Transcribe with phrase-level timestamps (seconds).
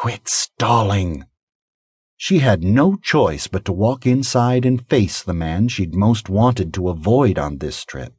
[0.00, 1.24] Quit stalling.
[2.16, 6.72] She had no choice but to walk inside and face the man she'd most wanted
[6.74, 8.14] to avoid on this trip.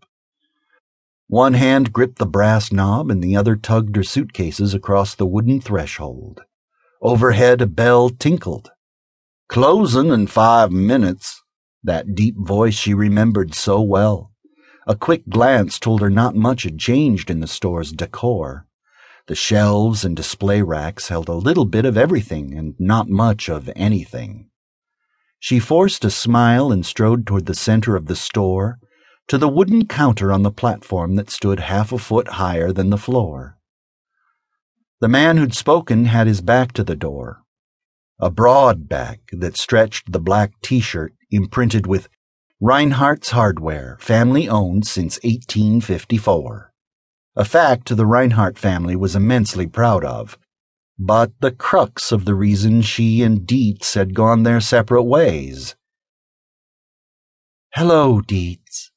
[1.27, 5.61] One hand gripped the brass knob and the other tugged her suitcases across the wooden
[5.61, 6.41] threshold.
[7.01, 8.71] Overhead a bell tinkled.
[9.47, 11.41] Closing in five minutes,
[11.81, 14.33] that deep voice she remembered so well.
[14.85, 18.67] A quick glance told her not much had changed in the store's decor.
[19.29, 23.69] The shelves and display racks held a little bit of everything and not much of
[23.75, 24.49] anything.
[25.39, 28.79] She forced a smile and strode toward the center of the store
[29.27, 32.97] to the wooden counter on the platform that stood half a foot higher than the
[32.97, 33.59] floor.
[34.99, 37.43] The man who'd spoken had his back to the door,
[38.19, 42.09] a broad back that stretched the black t shirt imprinted with
[42.59, 46.68] Reinhardt's Hardware, family owned since 1854.
[47.35, 50.37] A fact the Reinhardt family was immensely proud of,
[50.97, 55.75] but the crux of the reason she and Dietz had gone their separate ways.
[57.73, 58.91] Hello, Dietz.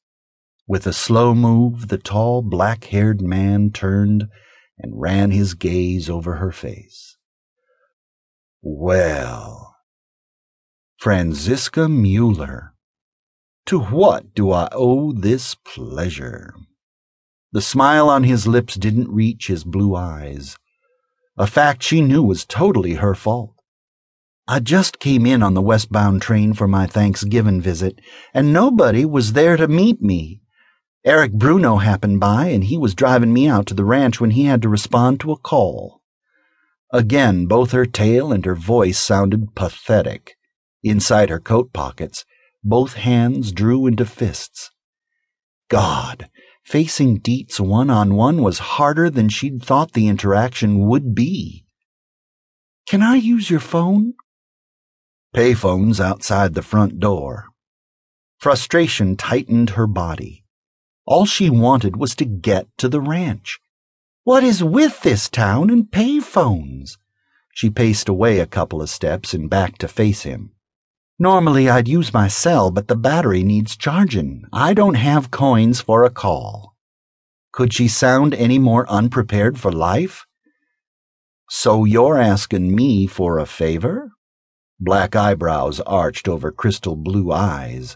[0.67, 4.27] With a slow move, the tall, black haired man turned
[4.77, 7.17] and ran his gaze over her face.
[8.61, 9.75] Well,
[10.97, 12.73] Franziska Mueller,
[13.65, 16.53] to what do I owe this pleasure?
[17.53, 20.57] The smile on his lips didn't reach his blue eyes,
[21.37, 23.53] a fact she knew was totally her fault.
[24.47, 28.01] I just came in on the westbound train for my Thanksgiving visit,
[28.33, 30.41] and nobody was there to meet me.
[31.05, 34.45] Eric Bruno happened by, and he was driving me out to the ranch when he
[34.45, 36.01] had to respond to a call.
[36.91, 40.37] Again, both her tale and her voice sounded pathetic.
[40.81, 42.25] Inside her coat pockets,
[42.63, 44.71] both hands drew into fists.
[45.69, 46.31] God,
[46.63, 51.65] facing Dietz one on one was harder than she'd thought the interaction would be.
[52.87, 54.13] Can I use your phone?
[55.33, 57.47] Payphone's outside the front door.
[58.37, 60.43] Frustration tightened her body.
[61.05, 63.59] All she wanted was to get to the ranch.
[64.23, 66.97] What is with this town and payphones?
[67.53, 70.51] She paced away a couple of steps and back to face him.
[71.19, 74.45] Normally I'd use my cell, but the battery needs charging.
[74.51, 76.75] I don't have coins for a call.
[77.51, 80.25] Could she sound any more unprepared for life?
[81.49, 84.09] So you're asking me for a favor?
[84.79, 87.95] Black eyebrows arched over crystal blue eyes,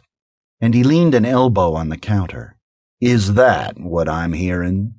[0.62, 2.56] and he leaned an elbow on the counter.
[3.02, 4.94] Is that what I'm hearing?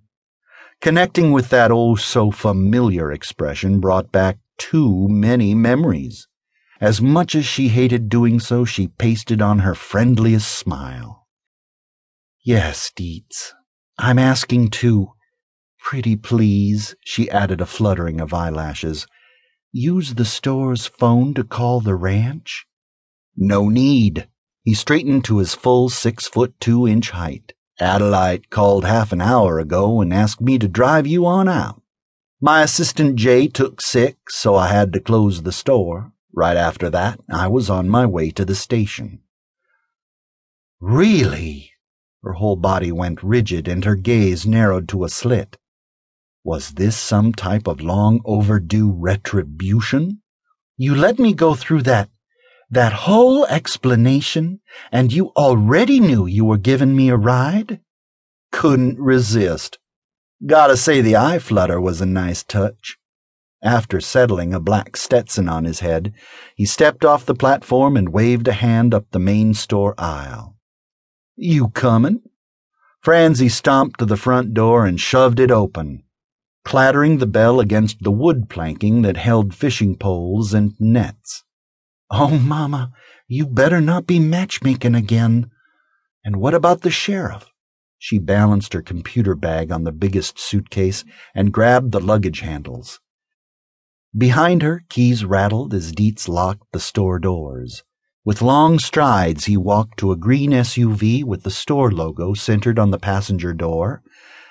[0.81, 6.27] Connecting with that oh so familiar expression brought back too many memories.
[6.81, 11.27] As much as she hated doing so, she pasted on her friendliest smile.
[12.44, 13.53] Yes, Dietz,
[13.99, 15.12] I'm asking too.
[15.81, 19.06] Pretty please, she added a fluttering of eyelashes.
[19.72, 22.66] Use the store's phone to call the ranch?
[23.37, 24.28] No need.
[24.62, 27.55] He straightened to his full six foot two inch height.
[27.81, 31.83] Adelaide called half an hour ago and asked me to drive you on out.
[32.41, 36.12] My assistant Jay took sick, so I had to close the store.
[36.34, 39.21] Right after that, I was on my way to the station.
[40.81, 41.72] Really?
[42.22, 45.56] Her whole body went rigid and her gaze narrowed to a slit.
[46.44, 50.22] Was this some type of long overdue retribution?
[50.77, 52.11] You let me go through that
[52.71, 54.60] that whole explanation,
[54.93, 57.81] and you already knew you were giving me a ride?
[58.53, 59.78] Couldn't resist.
[60.45, 62.99] Gotta say the eye flutter was a nice touch.
[63.63, 66.13] After settling a black Stetson on his head,
[66.55, 70.57] he stepped off the platform and waved a hand up the main store aisle.
[71.35, 72.23] You comin'?
[73.01, 76.05] Franzi stomped to the front door and shoved it open,
[76.65, 81.43] clattering the bell against the wood planking that held fishing poles and nets.
[82.11, 82.93] Oh, Mama,
[83.27, 85.51] you better not be matchmaking again.
[86.25, 87.47] And what about the sheriff?
[87.99, 91.05] She balanced her computer bag on the biggest suitcase
[91.35, 93.01] and grabbed the luggage handles.
[94.17, 97.83] Behind her, keys rattled as Dietz locked the store doors.
[98.25, 102.91] With long strides, he walked to a green SUV with the store logo centered on
[102.91, 104.03] the passenger door,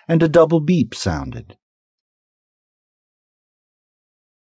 [0.07, 1.57] and a double beep sounded.